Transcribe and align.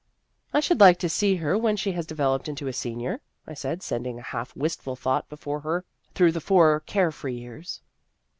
"I 0.51 0.61
should 0.61 0.79
like 0.79 0.97
to 1.01 1.07
see 1.09 1.35
her 1.35 1.55
when 1.55 1.75
she 1.77 1.91
has 1.91 2.07
developed 2.07 2.49
into 2.49 2.65
a 2.67 2.73
senior," 2.73 3.21
I 3.45 3.53
said, 3.53 3.83
sending 3.83 4.17
a 4.17 4.23
half, 4.23 4.55
wistful 4.55 4.95
thought 4.95 5.29
before 5.29 5.59
her 5.59 5.85
through 6.15 6.31
the 6.31 6.41
four 6.41 6.79
care 6.79 7.11
free 7.11 7.37
years. 7.37 7.83